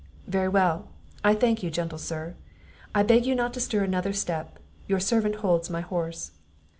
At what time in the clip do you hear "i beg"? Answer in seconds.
2.95-3.23